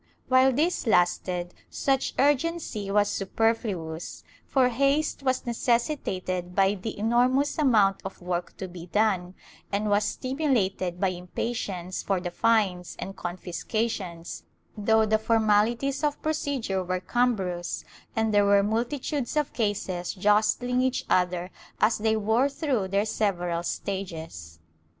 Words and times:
While 0.29 0.51
this 0.51 0.87
lasted 0.87 1.53
such 1.69 2.15
urgency 2.17 2.89
was 2.89 3.07
superfluous, 3.07 4.23
for 4.47 4.69
haste 4.69 5.21
was 5.21 5.45
necessitated 5.45 6.55
by 6.55 6.73
the 6.73 6.97
enormous 6.97 7.59
amount 7.59 8.01
of 8.03 8.19
work 8.19 8.57
to 8.57 8.67
be 8.67 8.87
done, 8.87 9.35
and 9.71 9.91
was 9.91 10.03
stimulated 10.03 10.99
by 10.99 11.09
impatience 11.09 12.01
for 12.01 12.19
the 12.19 12.31
fines 12.31 12.95
and 12.97 13.15
confiscations, 13.15 14.41
though 14.75 15.05
the 15.05 15.19
formal 15.19 15.67
ities 15.67 16.03
of 16.03 16.19
procedure 16.23 16.83
were 16.83 16.99
cumbrous 16.99 17.85
and 18.15 18.33
there 18.33 18.45
were 18.45 18.63
multitudes 18.63 19.37
of 19.37 19.53
cases 19.53 20.15
jostling 20.15 20.81
each 20.81 21.05
other 21.11 21.51
as 21.79 21.99
they 21.99 22.17
wore 22.17 22.49
through 22.49 22.87
their 22.87 23.05
several 23.05 23.61
stages. 23.61 24.57